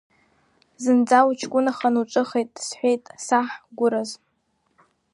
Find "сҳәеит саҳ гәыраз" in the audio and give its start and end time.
2.67-4.09